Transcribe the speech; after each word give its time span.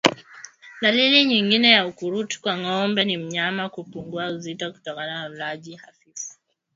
Dalili 0.81 1.25
nyingine 1.25 1.71
ya 1.71 1.87
ukurutu 1.87 2.41
kwa 2.41 2.57
ngoombe 2.57 3.05
ni 3.05 3.17
mnyama 3.17 3.69
kupungua 3.69 4.27
uzito 4.27 4.71
kutokana 4.71 5.21
na 5.21 5.35
ulaji 5.35 5.75
hafifu 5.75 6.33